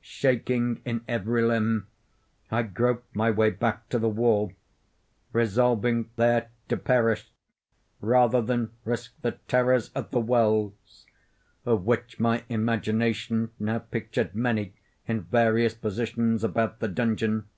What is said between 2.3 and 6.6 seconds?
I groped my way back to the wall—resolving there